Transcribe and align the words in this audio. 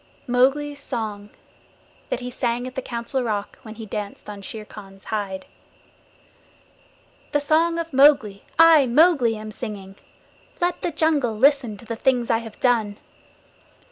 Mowgli's 0.25 0.79
Song 0.79 1.29
THAT 2.09 2.21
HE 2.21 2.29
SANG 2.31 2.65
AT 2.65 2.73
THE 2.73 2.81
COUNCIL 2.81 3.21
ROCK 3.21 3.59
WHEN 3.61 3.75
HE 3.75 3.85
DANCED 3.85 4.31
ON 4.31 4.41
SHERE 4.41 4.65
KHAN'S 4.65 5.05
HIDE 5.05 5.45
The 7.33 7.39
Song 7.39 7.77
of 7.77 7.93
Mowgli 7.93 8.43
I, 8.57 8.87
Mowgli, 8.87 9.35
am 9.37 9.51
singing. 9.51 9.95
Let 10.59 10.81
the 10.81 10.89
jungle 10.89 11.37
listen 11.37 11.77
to 11.77 11.85
the 11.85 11.95
things 11.95 12.31
I 12.31 12.39
have 12.39 12.59
done. 12.59 12.97